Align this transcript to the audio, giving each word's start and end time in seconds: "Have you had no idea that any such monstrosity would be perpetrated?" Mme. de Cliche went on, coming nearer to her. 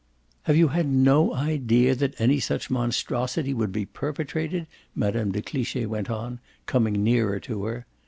"Have 0.49 0.57
you 0.57 0.69
had 0.69 0.87
no 0.87 1.31
idea 1.35 1.93
that 1.93 2.19
any 2.19 2.39
such 2.39 2.71
monstrosity 2.71 3.53
would 3.53 3.71
be 3.71 3.85
perpetrated?" 3.85 4.65
Mme. 4.95 5.29
de 5.29 5.43
Cliche 5.43 5.85
went 5.85 6.09
on, 6.09 6.39
coming 6.65 7.03
nearer 7.03 7.39
to 7.41 7.65
her. 7.65 7.85